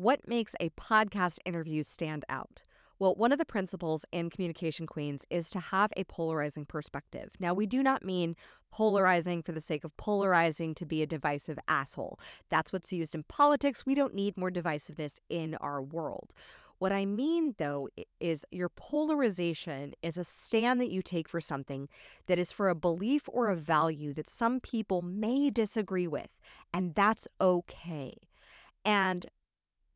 [0.00, 2.62] What makes a podcast interview stand out?
[2.98, 7.32] Well, one of the principles in Communication Queens is to have a polarizing perspective.
[7.38, 8.34] Now, we do not mean
[8.72, 12.18] polarizing for the sake of polarizing to be a divisive asshole.
[12.48, 13.84] That's what's used in politics.
[13.84, 16.32] We don't need more divisiveness in our world.
[16.78, 17.90] What I mean, though,
[18.20, 21.90] is your polarization is a stand that you take for something
[22.26, 26.30] that is for a belief or a value that some people may disagree with,
[26.72, 28.14] and that's okay.
[28.82, 29.26] And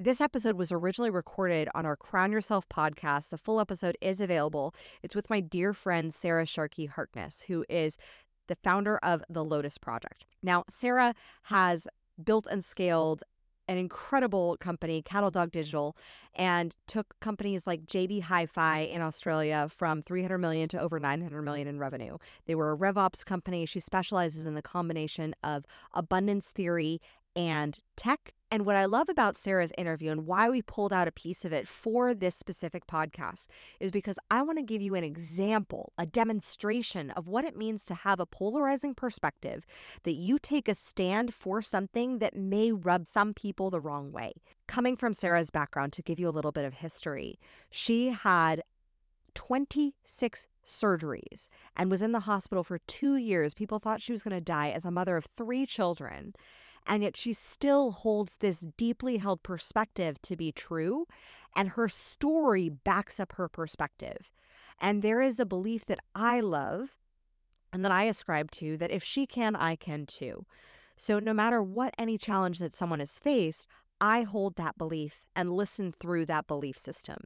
[0.01, 3.29] this episode was originally recorded on our Crown Yourself podcast.
[3.29, 4.75] The full episode is available.
[5.03, 7.97] It's with my dear friend Sarah Sharky Harkness, who is
[8.49, 10.25] the founder of the Lotus Project.
[10.43, 11.87] Now, Sarah has
[12.23, 13.23] built and scaled
[13.67, 15.97] an incredible company, Cattle Dog Digital,
[16.35, 21.67] and took companies like JB Hi-Fi in Australia from 300 million to over 900 million
[21.67, 22.19] in revenue.
[22.47, 23.65] They were a RevOps company.
[23.65, 27.01] She specializes in the combination of abundance theory
[27.35, 28.35] and tech.
[28.55, 31.53] And what I love about Sarah's interview and why we pulled out a piece of
[31.53, 33.49] it for this specific podcast
[33.81, 37.85] is because I want to give you an example, a demonstration of what it means
[37.87, 39.67] to have a polarizing perspective
[40.05, 44.35] that you take a stand for something that may rub some people the wrong way.
[44.69, 48.63] Coming from Sarah's background, to give you a little bit of history, she had
[49.35, 53.53] 26 surgeries and was in the hospital for two years.
[53.53, 56.35] People thought she was going to die as a mother of three children.
[56.87, 61.07] And yet she still holds this deeply held perspective to be true.
[61.57, 64.31] And her story backs up her perspective.
[64.81, 66.97] And there is a belief that I love
[67.73, 70.47] and that I ascribe to that if she can, I can too.
[70.97, 73.67] So, no matter what any challenge that someone has faced,
[74.05, 77.17] I hold that belief and listen through that belief system.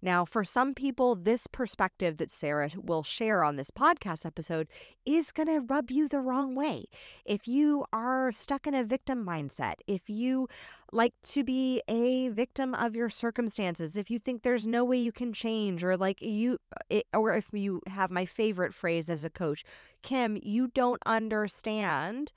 [0.00, 4.66] Now, for some people, this perspective that Sarah will share on this podcast episode
[5.04, 6.86] is going to rub you the wrong way.
[7.26, 10.48] If you are stuck in a victim mindset, if you
[10.92, 15.12] like to be a victim of your circumstances, if you think there's no way you
[15.12, 16.56] can change, or like you,
[16.88, 19.62] it, or if you have my favorite phrase as a coach,
[20.00, 22.32] Kim, you don't understand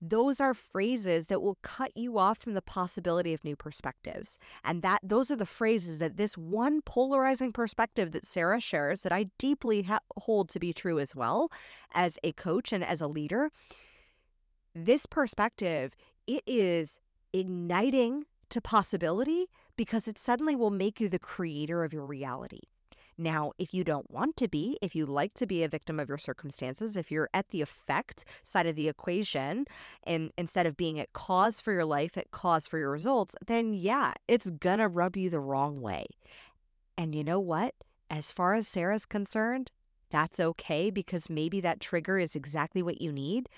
[0.00, 4.38] those are phrases that will cut you off from the possibility of new perspectives.
[4.64, 9.12] And that those are the phrases that this one polarizing perspective that sarah shares that
[9.12, 11.50] i deeply ha- hold to be true as well
[11.94, 13.50] as a coach and as a leader.
[14.74, 15.94] This perspective
[16.26, 17.00] it is
[17.32, 22.60] igniting to possibility because it suddenly will make you the creator of your reality
[23.18, 26.08] now, if you don't want to be, if you like to be a victim of
[26.08, 29.66] your circumstances, if you're at the effect side of the equation
[30.04, 33.74] and instead of being at cause for your life, at cause for your results, then
[33.74, 36.06] yeah, it's gonna rub you the wrong way.
[36.96, 37.74] And you know what?
[38.08, 39.70] As far as Sarah's concerned,
[40.10, 43.48] that's okay because maybe that trigger is exactly what you need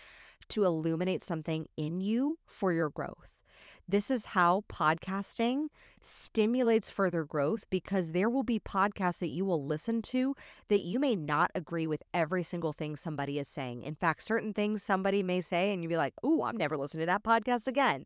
[0.49, 3.40] to illuminate something in you for your growth.
[3.91, 5.67] This is how podcasting
[6.01, 10.37] stimulates further growth because there will be podcasts that you will listen to
[10.69, 13.83] that you may not agree with every single thing somebody is saying.
[13.83, 17.01] In fact, certain things somebody may say, and you'll be like, oh, I'm never listening
[17.01, 18.05] to that podcast again.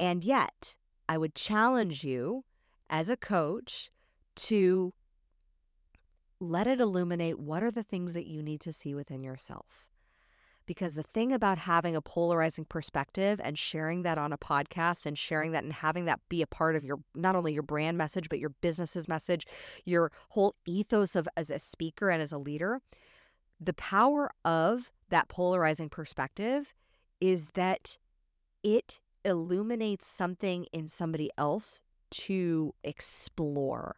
[0.00, 2.44] And yet, I would challenge you
[2.88, 3.90] as a coach
[4.36, 4.94] to
[6.40, 9.83] let it illuminate what are the things that you need to see within yourself.
[10.66, 15.18] Because the thing about having a polarizing perspective and sharing that on a podcast and
[15.18, 18.28] sharing that and having that be a part of your not only your brand message,
[18.28, 19.46] but your business's message,
[19.84, 22.80] your whole ethos of as a speaker and as a leader,
[23.60, 26.72] the power of that polarizing perspective
[27.20, 27.98] is that
[28.62, 33.96] it illuminates something in somebody else to explore.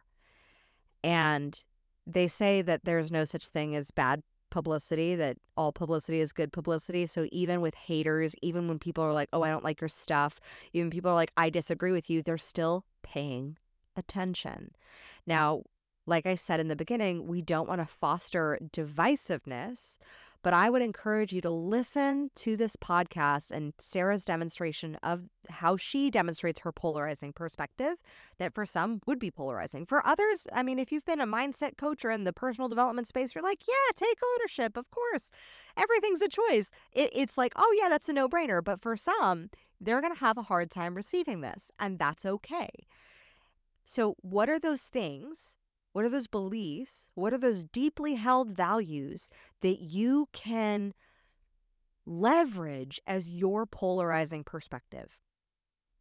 [1.03, 1.61] And
[2.05, 6.51] they say that there's no such thing as bad publicity that all publicity is good
[6.53, 7.05] publicity.
[7.05, 10.39] So even with haters, even when people are like, "Oh, I don't like your stuff,"
[10.73, 13.57] even people are like, "I disagree with you," they're still paying
[13.95, 14.71] attention.
[15.25, 15.63] Now,
[16.05, 19.97] like I said in the beginning, we don't want to foster divisiveness,
[20.47, 25.75] but I would encourage you to listen to this podcast and Sarah's demonstration of how
[25.75, 27.97] she demonstrates her polarizing perspective
[28.37, 29.85] that for some would be polarizing.
[29.85, 33.09] For others, I mean, if you've been a mindset coach or in the personal development
[33.09, 34.77] space, you're like, yeah, take ownership.
[34.77, 35.31] Of course,
[35.75, 36.71] everything's a choice.
[36.93, 38.63] It, it's like, oh, yeah, that's a no brainer.
[38.63, 39.49] But for some,
[39.81, 42.69] they're going to have a hard time receiving this, and that's okay.
[43.83, 45.56] So, what are those things
[45.97, 47.09] what are those beliefs?
[47.15, 50.93] What are those deeply held values that you can
[52.05, 55.17] leverage as your polarizing perspective?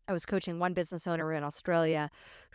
[0.06, 2.10] I was coaching one business owner in Australia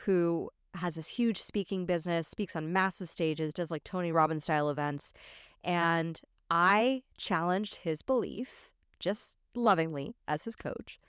[0.06, 4.70] who has this huge speaking business, speaks on massive stages, does like Tony Robbins style
[4.70, 5.12] events.
[5.64, 6.22] And
[6.52, 11.00] I challenged his belief, just lovingly as his coach,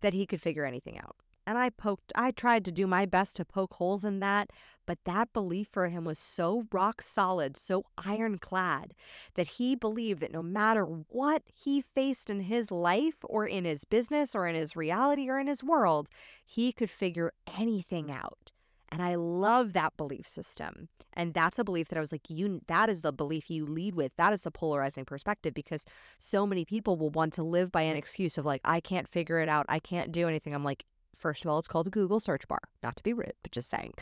[0.00, 1.16] that he could figure anything out.
[1.46, 4.48] And I poked, I tried to do my best to poke holes in that.
[4.86, 8.94] But that belief for him was so rock solid, so ironclad,
[9.34, 13.84] that he believed that no matter what he faced in his life or in his
[13.84, 16.08] business or in his reality or in his world,
[16.44, 18.50] he could figure anything out.
[18.90, 20.88] And I love that belief system.
[21.14, 23.94] And that's a belief that I was like, you that is the belief you lead
[23.94, 24.12] with.
[24.16, 25.84] That is the polarizing perspective because
[26.18, 29.40] so many people will want to live by an excuse of like, I can't figure
[29.40, 29.66] it out.
[29.68, 30.54] I can't do anything.
[30.54, 30.84] I'm like,
[31.16, 32.60] first of all, it's called a Google search bar.
[32.82, 33.94] Not to be rude, but just saying.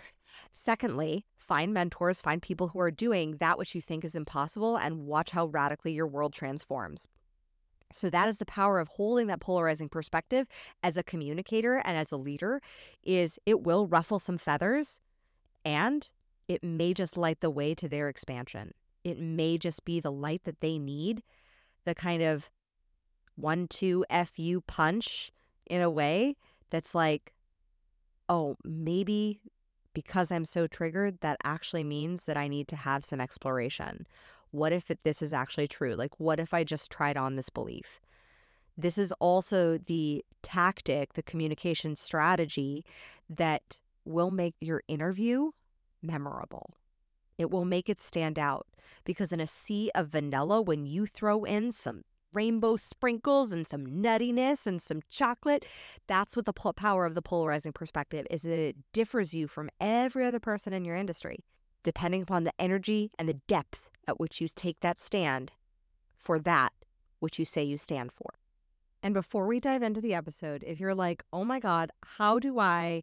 [0.53, 5.07] Secondly, find mentors, find people who are doing that which you think is impossible and
[5.07, 7.09] watch how radically your world transforms.
[7.93, 10.47] So that is the power of holding that polarizing perspective
[10.83, 12.61] as a communicator and as a leader
[13.05, 14.99] is it will ruffle some feathers
[15.65, 16.09] and
[16.49, 18.73] it may just light the way to their expansion.
[19.05, 21.23] It may just be the light that they need,
[21.85, 22.49] the kind of
[23.37, 25.33] one two fu punch
[25.67, 26.37] in a way
[26.71, 27.33] that's like
[28.29, 29.41] oh, maybe
[29.95, 34.07] because I'm so triggered that actually means that I need to have some exploration
[34.53, 35.95] what if it, this is actually true?
[35.95, 38.01] Like, what if I just tried on this belief?
[38.77, 42.85] This is also the tactic, the communication strategy
[43.29, 45.51] that will make your interview
[46.03, 46.75] memorable.
[47.39, 48.67] It will make it stand out
[49.05, 53.87] because in a sea of vanilla, when you throw in some rainbow sprinkles and some
[53.87, 55.65] nuttiness and some chocolate,
[56.07, 60.27] that's what the power of the polarizing perspective is that it differs you from every
[60.27, 61.39] other person in your industry,
[61.83, 65.53] depending upon the energy and the depth at which you take that stand
[66.17, 66.73] for that
[67.21, 68.35] which you say you stand for.
[69.03, 72.59] And before we dive into the episode, if you're like, oh my God, how do
[72.59, 73.03] I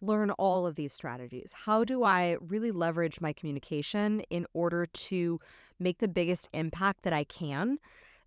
[0.00, 1.50] learn all of these strategies?
[1.52, 5.40] How do I really leverage my communication in order to
[5.78, 7.78] make the biggest impact that I can?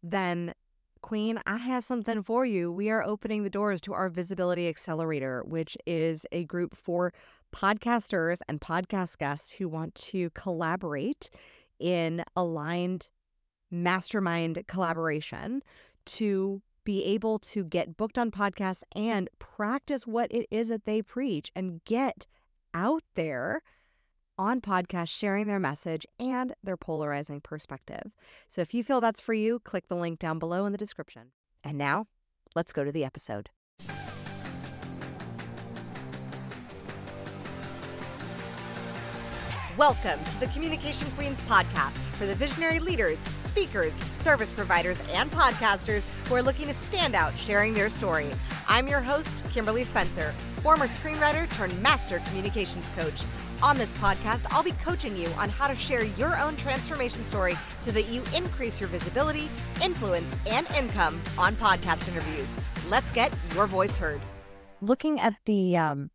[0.03, 0.53] Then,
[1.01, 2.25] Queen, I have something mm.
[2.25, 2.71] for you.
[2.71, 7.13] We are opening the doors to our Visibility Accelerator, which is a group for
[7.53, 11.29] podcasters and podcast guests who want to collaborate
[11.79, 13.09] in aligned
[13.69, 15.61] mastermind collaboration
[16.05, 21.01] to be able to get booked on podcasts and practice what it is that they
[21.01, 22.25] preach and get
[22.73, 23.61] out there
[24.41, 28.11] on podcasts sharing their message and their polarizing perspective.
[28.49, 31.31] So if you feel that's for you, click the link down below in the description.
[31.63, 32.07] And now,
[32.55, 33.49] let's go to the episode.
[39.77, 46.05] Welcome to the Communication Queens podcast for the visionary leaders, speakers, service providers, and podcasters
[46.27, 48.29] who are looking to stand out sharing their story.
[48.67, 53.23] I'm your host, Kimberly Spencer, former screenwriter turned master communications coach.
[53.63, 57.55] On this podcast, I'll be coaching you on how to share your own transformation story
[57.79, 59.49] so that you increase your visibility,
[59.81, 62.57] influence, and income on podcast interviews.
[62.89, 64.19] Let's get your voice heard.
[64.81, 66.11] Looking at the um,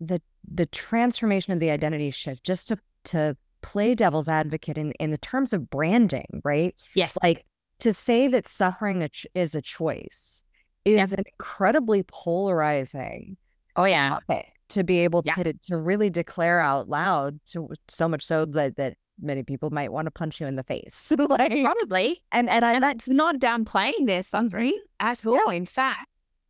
[0.00, 5.10] the the transformation of the identity shift just to to play devil's advocate in in
[5.10, 6.74] the terms of branding right?
[6.94, 7.16] Yes.
[7.22, 7.44] Like
[7.80, 10.44] to say that suffering is a choice
[10.84, 11.12] is yes.
[11.12, 13.36] incredibly polarizing
[13.76, 14.10] oh yeah.
[14.10, 15.34] topic to be able yeah.
[15.34, 19.92] to to really declare out loud to so much so that that many people might
[19.92, 21.12] want to punch you in the face.
[21.18, 22.22] Like, probably.
[22.32, 25.56] and and, I, and that's not downplaying their suffering at all yeah.
[25.56, 26.06] in fact.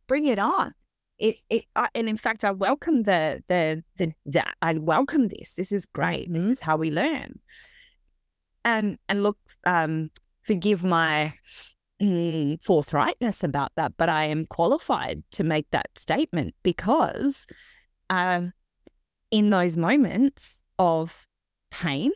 [0.07, 0.73] Bring it on
[1.21, 5.53] it, it and in fact, I welcome the, the, the the I welcome this.
[5.53, 6.25] This is great.
[6.25, 6.33] Mm-hmm.
[6.33, 7.39] This is how we learn.
[8.65, 10.09] And and look, um,
[10.41, 11.35] forgive my
[12.01, 17.45] mm, forthrightness about that, but I am qualified to make that statement because,
[18.09, 18.53] um,
[19.29, 21.27] in those moments of
[21.69, 22.11] pain,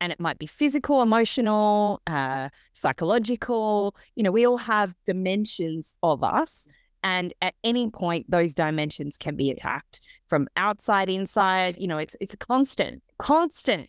[0.00, 3.96] and it might be physical, emotional, uh, psychological.
[4.14, 6.66] You know, we all have dimensions of us
[7.02, 11.76] and at any point, those dimensions can be attacked from outside, inside.
[11.78, 13.88] You know, it's it's a constant, constant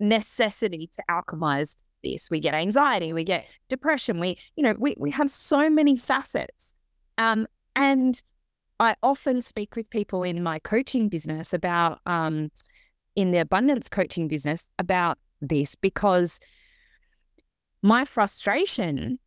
[0.00, 2.30] necessity to alchemize this.
[2.30, 6.74] We get anxiety, we get depression, we, you know, we, we have so many facets.
[7.16, 8.20] Um, and
[8.78, 12.50] I often speak with people in my coaching business about um
[13.16, 16.40] in the abundance coaching business about this because
[17.82, 19.18] my frustration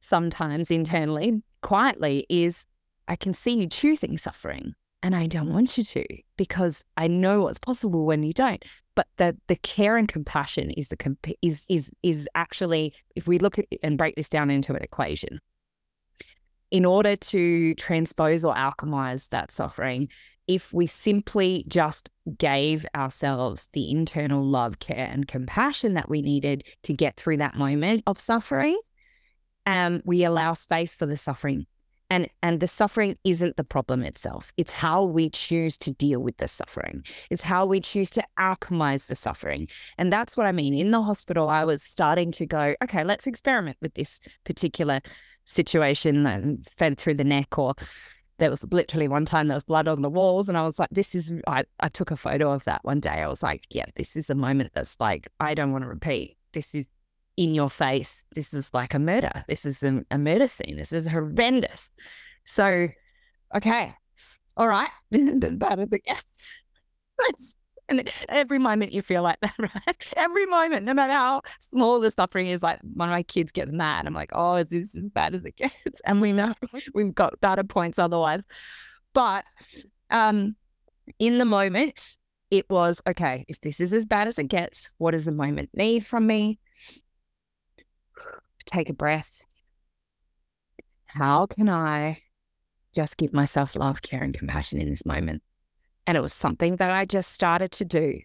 [0.00, 2.64] sometimes internally quietly is
[3.08, 6.04] I can see you choosing suffering and I don't want you to
[6.36, 8.64] because I know what's possible when you don't.
[8.94, 13.38] But the the care and compassion is the comp- is is is actually if we
[13.38, 15.40] look at and break this down into an equation,
[16.70, 20.08] in order to transpose or alchemize that suffering,
[20.46, 26.64] if we simply just gave ourselves the internal love, care, and compassion that we needed
[26.82, 28.78] to get through that moment of suffering,
[29.66, 31.66] um, we allow space for the suffering
[32.10, 34.52] And, and the suffering isn't the problem itself.
[34.58, 37.04] It's how we choose to deal with the suffering.
[37.30, 39.68] It's how we choose to alchemize the suffering.
[39.96, 40.74] And that's what I mean.
[40.74, 45.00] In the hospital, I was starting to go, okay, let's experiment with this particular
[45.46, 47.74] situation and fed through the neck or
[48.38, 50.90] there was literally one time there was blood on the walls and I was like,
[50.90, 53.22] this is, I, I took a photo of that one day.
[53.22, 56.36] I was like, yeah, this is a moment that's like, I don't want to repeat.
[56.52, 56.84] This is
[57.42, 58.22] in your face.
[58.34, 59.44] This is like a murder.
[59.48, 60.76] This is a, a murder scene.
[60.76, 61.90] This is horrendous.
[62.44, 62.88] So,
[63.54, 63.94] okay,
[64.56, 67.56] all right, it gets.
[67.88, 70.06] And every moment you feel like that, right?
[70.16, 73.72] Every moment, no matter how small the suffering is, like one of my kids gets
[73.72, 74.06] mad.
[74.06, 76.00] I'm like, oh, is this as bad as it gets?
[76.04, 76.54] And we know
[76.94, 78.42] we've got data points otherwise.
[79.14, 79.44] But
[80.10, 80.56] um,
[81.18, 82.16] in the moment,
[82.50, 85.70] it was okay, if this is as bad as it gets, what does the moment
[85.74, 86.60] need from me?
[88.66, 89.44] Take a breath.
[91.06, 92.22] How can I
[92.94, 95.42] just give myself love, care, and compassion in this moment?
[96.06, 98.20] And it was something that I just started to do.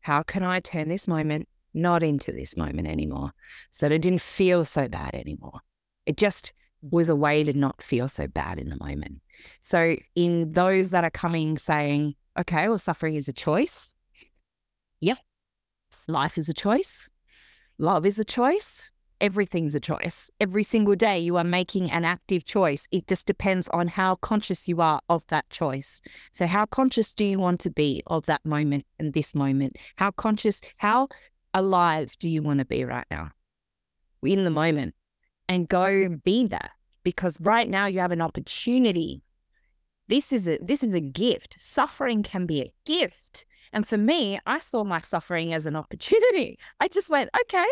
[0.00, 3.32] How can I turn this moment not into this moment anymore
[3.70, 5.60] so that it didn't feel so bad anymore?
[6.04, 9.20] It just was a way to not feel so bad in the moment.
[9.60, 13.92] So, in those that are coming saying, okay, well, suffering is a choice.
[15.00, 15.18] Yep.
[16.08, 17.08] Life is a choice.
[17.78, 18.90] Love is a choice
[19.22, 20.28] everything's a choice.
[20.40, 22.88] Every single day, you are making an active choice.
[22.90, 26.00] It just depends on how conscious you are of that choice.
[26.32, 29.76] So, how conscious do you want to be of that moment and this moment?
[29.96, 31.08] How conscious, how
[31.54, 33.30] alive do you want to be right now
[34.22, 34.94] in the moment?
[35.48, 36.72] And go be that
[37.04, 39.22] because right now you have an opportunity.
[40.08, 41.56] This is a this is a gift.
[41.60, 43.46] Suffering can be a gift.
[43.72, 46.58] And for me, I saw my suffering as an opportunity.
[46.78, 47.68] I just went, okay,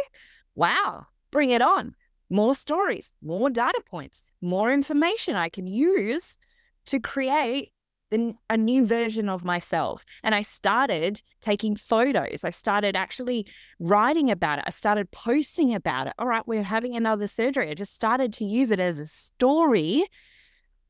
[0.54, 1.94] wow, bring it on.
[2.28, 6.38] More stories, more data points, more information I can use
[6.86, 7.72] to create
[8.12, 10.04] a new version of myself.
[10.22, 12.42] And I started taking photos.
[12.42, 13.46] I started actually
[13.78, 14.64] writing about it.
[14.66, 16.14] I started posting about it.
[16.18, 17.70] All right, we're having another surgery.
[17.70, 20.04] I just started to use it as a story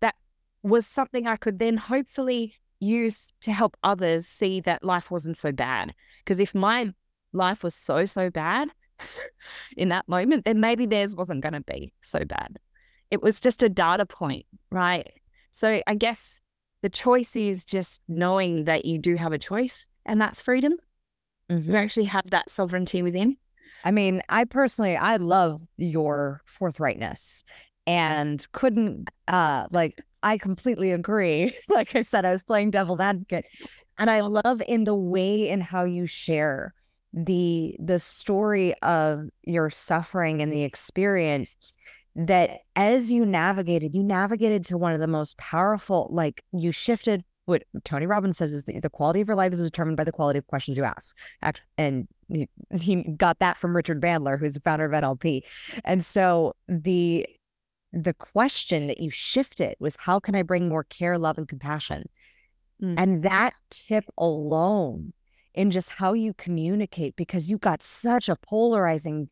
[0.01, 0.15] that
[0.63, 5.53] was something I could then hopefully use to help others see that life wasn't so
[5.53, 5.95] bad.
[6.25, 6.95] Because if my
[7.33, 8.71] life was so, so bad,
[9.77, 12.59] in that moment, then maybe theirs wasn't going to be so bad.
[13.11, 15.13] It was just a data point, right?
[15.53, 16.41] So I guess
[16.83, 20.75] the choice is just knowing that you do have a choice and that's freedom.
[21.51, 21.71] Mm-hmm.
[21.71, 23.37] You actually have that sovereignty within.
[23.85, 27.43] I mean, I personally, I love your forthrightness
[27.87, 31.57] and couldn't, uh, like, I completely agree.
[31.69, 33.47] like I said, I was playing devil's advocate.
[33.99, 36.75] And I love in the way in how you share
[37.13, 41.57] the the story of your suffering and the experience
[42.15, 47.25] that as you navigated you navigated to one of the most powerful like you shifted
[47.47, 50.13] what Tony Robbins says is the, the quality of your life is determined by the
[50.13, 51.17] quality of questions you ask.
[51.77, 52.49] And he,
[52.81, 55.43] he got that from Richard Bandler, who's the founder of NLP.
[55.85, 57.27] And so the
[57.93, 62.09] the question that you shifted was how can I bring more care, love, and compassion?
[62.81, 62.95] Mm.
[62.97, 65.13] And that tip alone
[65.55, 69.29] in just how you communicate because you got such a polarizing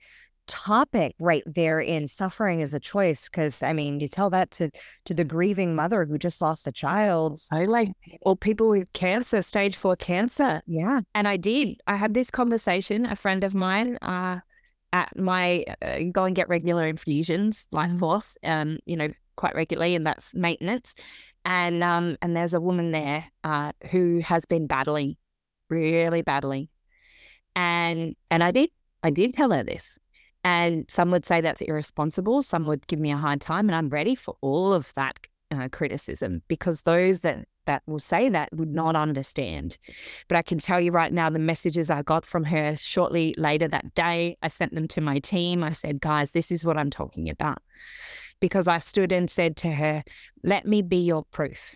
[0.48, 4.70] topic right there in suffering as a choice because i mean you tell that to
[5.04, 7.38] to the grieving mother who just lost a child.
[7.38, 7.90] So like
[8.22, 10.62] or people with cancer stage four cancer.
[10.66, 11.00] Yeah.
[11.14, 14.38] And i did i had this conversation a friend of mine uh
[14.92, 19.94] at my uh, go and get regular infusions life force um you know quite regularly
[19.94, 20.94] and that's maintenance.
[21.44, 25.16] And um and there's a woman there uh who has been battling
[25.68, 26.70] really badly.
[27.56, 28.70] And and I did
[29.02, 29.98] I did tell her this.
[30.44, 32.42] And some would say that's irresponsible.
[32.42, 35.18] Some would give me a hard time, and I'm ready for all of that
[35.50, 39.76] uh, criticism because those that that will say that would not understand.
[40.26, 43.68] But I can tell you right now, the messages I got from her shortly later
[43.68, 45.62] that day, I sent them to my team.
[45.62, 47.58] I said, guys, this is what I'm talking about.
[48.40, 50.02] Because I stood and said to her,
[50.42, 51.74] let me be your proof.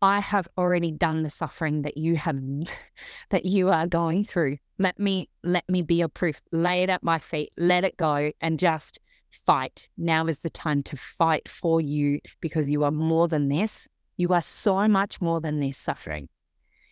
[0.00, 2.38] I have already done the suffering that you have
[3.30, 4.58] that you are going through.
[4.78, 6.40] Let me let me be your proof.
[6.52, 7.50] Lay it at my feet.
[7.56, 9.00] Let it go and just
[9.30, 9.88] fight.
[9.96, 13.88] Now is the time to fight for you because you are more than this.
[14.16, 16.28] You are so much more than this suffering.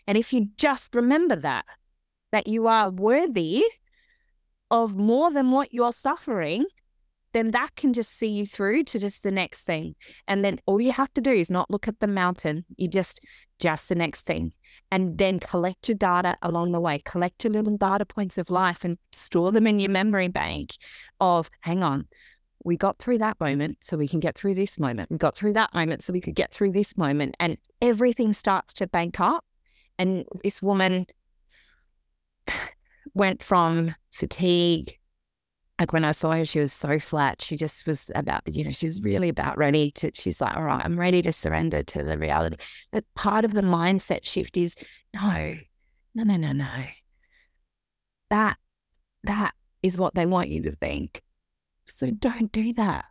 [0.07, 1.65] And if you just remember that,
[2.33, 3.65] that you are worthy
[4.71, 6.67] of more than what you're suffering,
[7.37, 9.95] then that can just see you through to just the next thing.
[10.27, 12.65] And then all you have to do is not look at the mountain.
[12.77, 13.21] You just,
[13.59, 14.55] just the next thing.
[14.91, 17.03] And then collect your data along the way.
[17.05, 20.77] Collect your little data points of life and store them in your memory bank
[21.21, 22.07] of, hang on,
[22.65, 25.11] we got through that moment so we can get through this moment.
[25.11, 27.37] We got through that moment so we could get through this moment.
[27.39, 29.45] And everything starts to bank up.
[29.99, 31.07] And this woman
[33.15, 34.99] went from fatigue.
[35.79, 37.43] Like when I saw her, she was so flat.
[37.43, 40.83] She just was about, you know, she's really about ready to, she's like, all right,
[40.83, 42.57] I'm ready to surrender to the reality.
[42.93, 44.75] But part of the mindset shift is
[45.15, 45.57] no,
[46.15, 46.85] no, no, no, no.
[48.31, 48.57] That,
[49.25, 49.53] that
[49.83, 51.23] is what they want you to think.
[51.89, 53.05] So don't do that.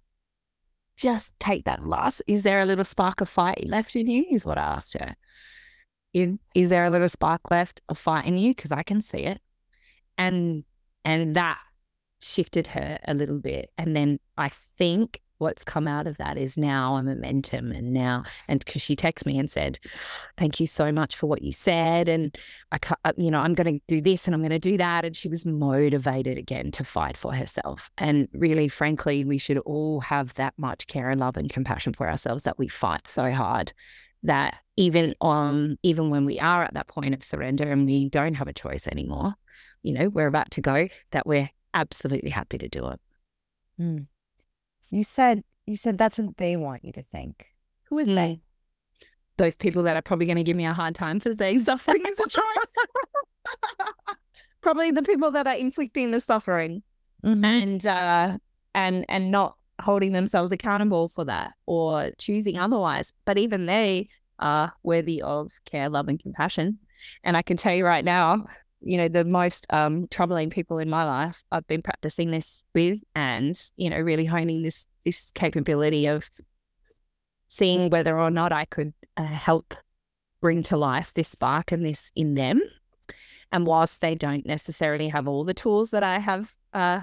[0.97, 2.21] Just take that loss.
[2.25, 4.25] Is there a little spark of fight left in you?
[4.31, 5.15] Is what I asked her.
[6.13, 8.55] Is, is there a little spark left of fight in you?
[8.55, 9.39] Because I can see it.
[10.17, 10.63] And
[11.03, 11.59] and that
[12.21, 13.71] shifted her a little bit.
[13.77, 18.23] And then I think what's come out of that is now a momentum and now
[18.47, 19.77] and because she texted me and said
[20.37, 22.37] thank you so much for what you said and
[22.71, 25.03] i uh, you know i'm going to do this and i'm going to do that
[25.03, 29.99] and she was motivated again to fight for herself and really frankly we should all
[29.99, 33.73] have that much care and love and compassion for ourselves that we fight so hard
[34.23, 38.35] that even on even when we are at that point of surrender and we don't
[38.35, 39.35] have a choice anymore
[39.83, 42.99] you know we're about to go that we're absolutely happy to do it
[43.79, 44.07] mm.
[44.89, 47.47] You said you said that's what they want you to think.
[47.89, 48.15] Who is mm.
[48.15, 48.41] they?
[49.37, 52.03] Those people that are probably going to give me a hard time for saying suffering
[52.07, 52.75] is a choice.
[54.61, 56.83] probably the people that are inflicting the suffering
[57.23, 57.43] mm-hmm.
[57.43, 58.37] and uh,
[58.73, 63.11] and and not holding themselves accountable for that or choosing otherwise.
[63.25, 64.07] But even they
[64.39, 66.79] are worthy of care, love, and compassion.
[67.23, 68.45] And I can tell you right now,
[68.81, 72.99] you know, the most um, troubling people in my life, I've been practicing this with
[73.15, 76.29] and, you know, really honing this this capability of
[77.47, 79.75] seeing whether or not I could uh, help
[80.41, 82.61] bring to life this spark and this in them.
[83.51, 87.01] And whilst they don't necessarily have all the tools that I have uh,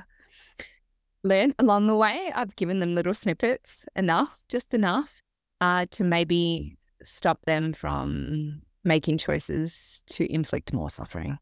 [1.22, 5.22] learned along the way, I've given them little snippets enough, just enough
[5.60, 11.38] uh, to maybe stop them from making choices to inflict more suffering.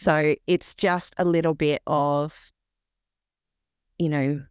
[0.00, 2.52] So it's just a little bit of,
[3.98, 4.44] you know,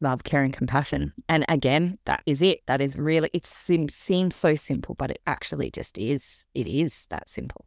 [0.00, 1.12] love, care, and compassion.
[1.28, 2.60] And again, that is it.
[2.66, 6.46] That is really, it seems, seems so simple, but it actually just is.
[6.54, 7.66] It is that simple.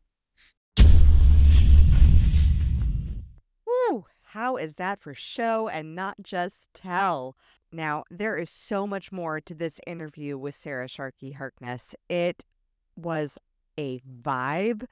[3.67, 4.05] Woo!
[4.23, 7.37] How is that for show and not just tell?
[7.71, 11.93] Now, there is so much more to this interview with Sarah Sharky Harkness.
[12.09, 12.43] It
[12.95, 13.37] was
[13.77, 14.87] a vibe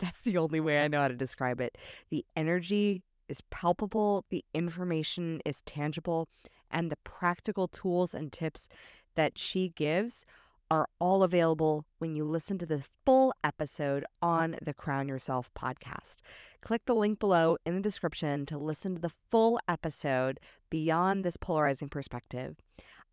[0.00, 1.76] that's the only way I know how to describe it.
[2.10, 6.28] The energy is palpable, the information is tangible,
[6.70, 8.68] and the practical tools and tips
[9.14, 10.24] that she gives
[10.70, 16.18] are all available when you listen to the full episode on the Crown Yourself podcast.
[16.60, 20.38] Click the link below in the description to listen to the full episode
[20.70, 22.56] beyond this polarizing perspective.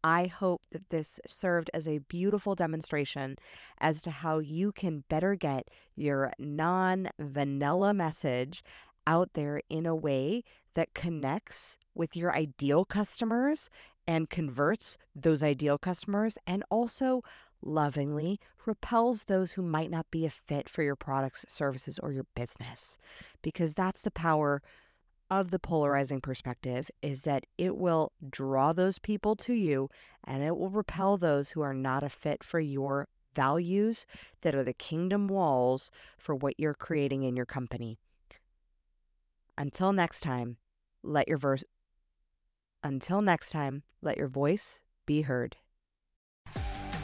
[0.08, 3.36] I hope that this served as a beautiful demonstration
[3.78, 5.68] as to how you can better get
[5.98, 8.64] your non vanilla message
[9.06, 13.70] out there in a way that connects with your ideal customers
[14.08, 17.22] and converts those ideal customers and also
[17.62, 22.28] lovingly repels those who might not be a fit for your products, services, or your
[22.34, 22.98] business.
[23.42, 24.62] Because that's the power
[25.30, 29.90] of the polarizing perspective is that it will draw those people to you
[30.24, 34.06] and it will repel those who are not a fit for your values
[34.42, 37.98] that are the kingdom walls for what you're creating in your company.
[39.58, 40.58] Until next time,
[41.04, 41.64] let your verse
[42.84, 45.58] until next time, let your voice be heard.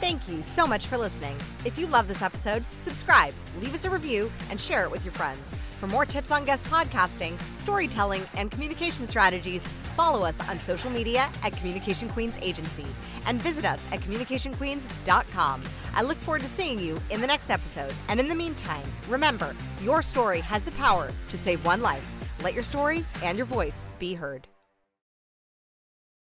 [0.04, 1.34] Thank you so much for listening.
[1.64, 5.12] If you love this episode, subscribe, leave us a review, and share it with your
[5.12, 5.54] friends.
[5.80, 11.30] For more tips on guest podcasting, storytelling, and communication strategies, follow us on social media
[11.42, 12.84] at Communication Queens Agency
[13.26, 15.62] and visit us at communicationqueens.com.
[15.94, 17.94] I look forward to seeing you in the next episode.
[18.08, 22.06] And in the meantime, remember your story has the power to save one life.
[22.42, 24.48] Let your story and your voice be heard.